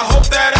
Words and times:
I 0.00 0.04
hope 0.04 0.26
that 0.28 0.56
I 0.56 0.59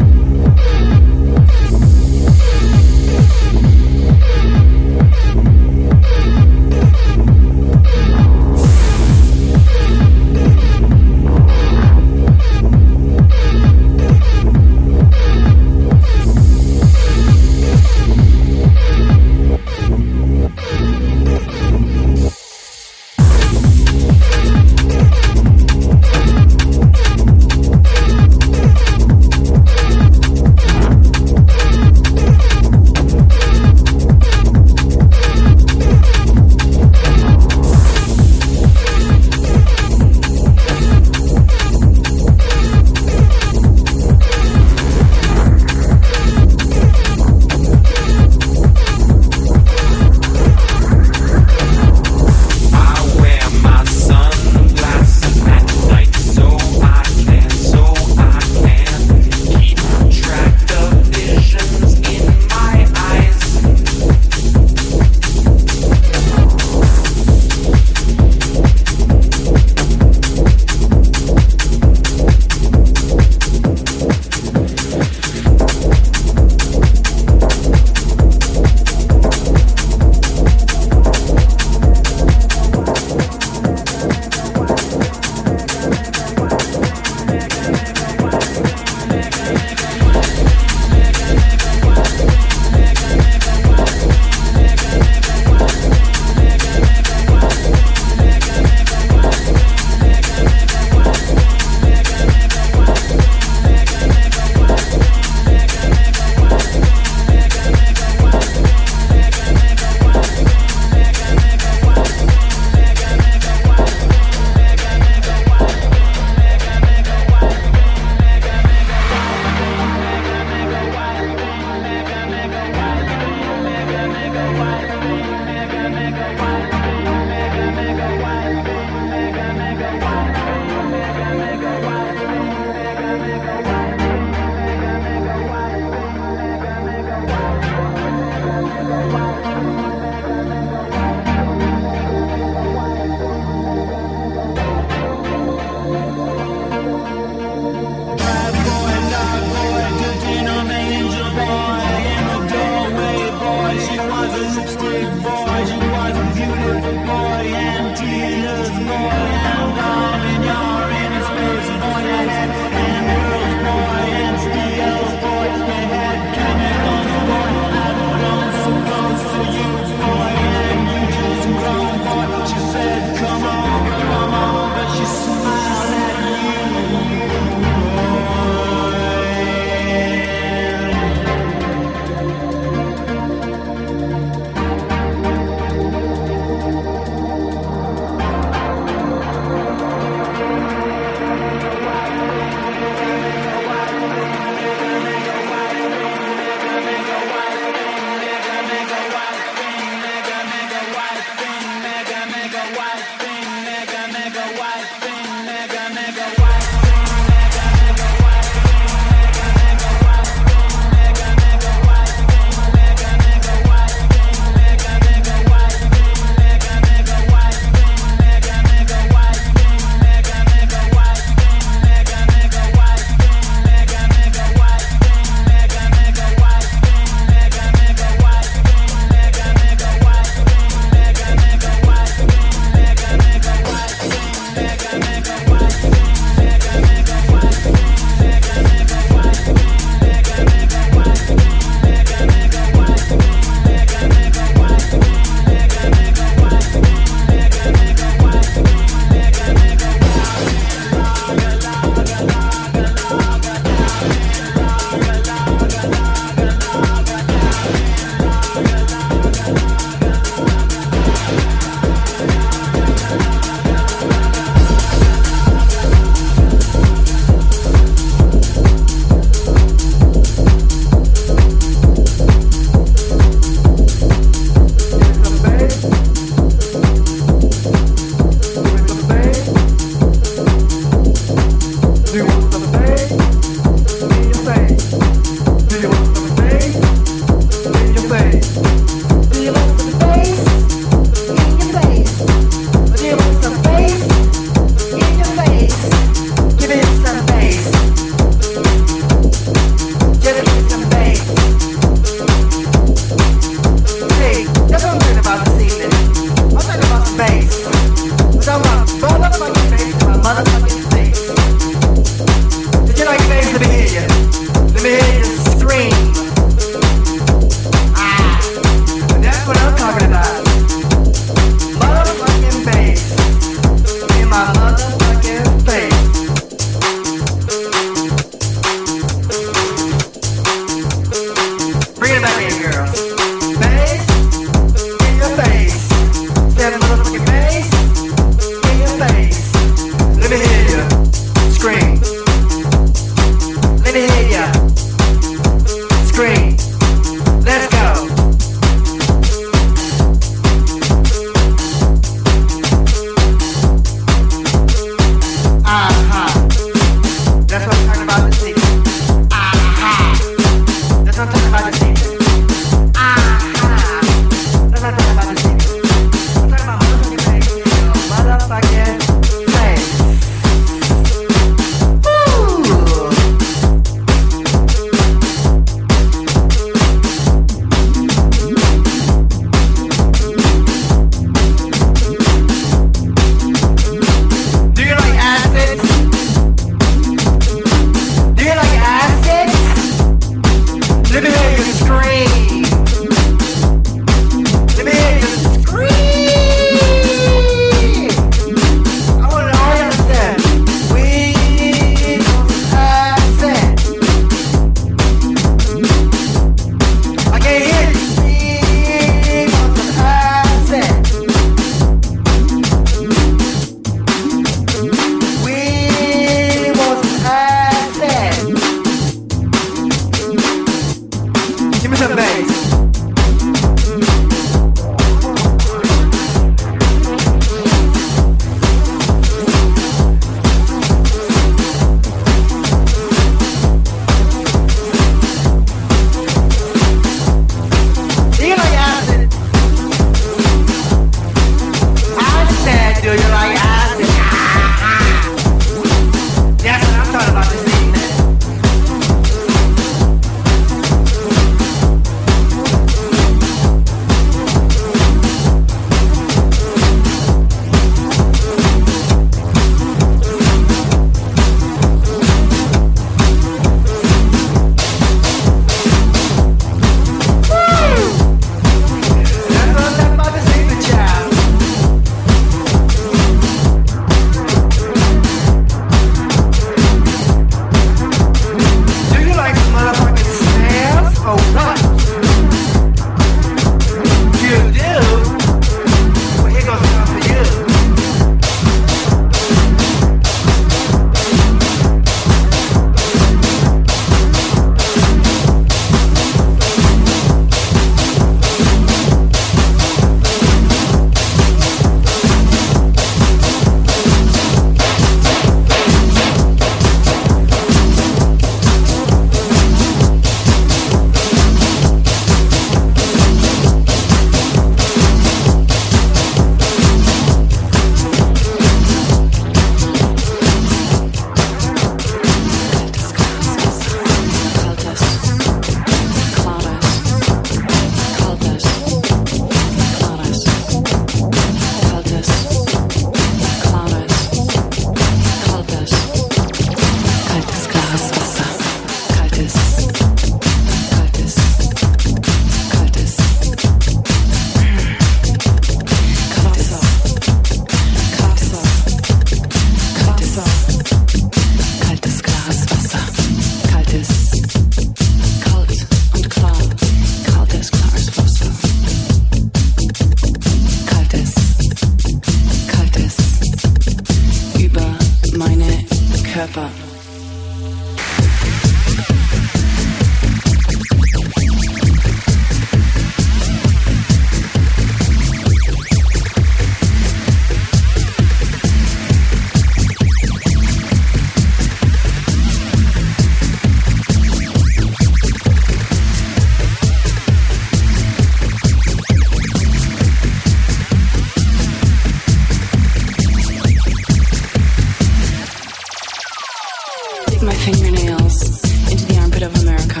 stick 597.34 597.46
my 597.46 597.54
fingernails 597.54 598.42
into 598.90 599.04
the 599.06 599.18
armpit 599.20 599.42
of 599.42 599.54
America. 599.62 600.00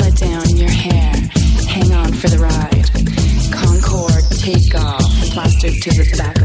Let 0.00 0.16
down 0.16 0.56
your 0.56 0.70
hair. 0.70 1.12
Hang 1.68 1.92
on 1.92 2.12
for 2.12 2.28
the 2.28 2.38
ride. 2.38 2.90
Concorde, 3.52 4.24
take 4.40 4.74
off, 4.74 5.02
plastered 5.32 5.74
to 5.82 5.90
the 5.90 6.16
back 6.16 6.41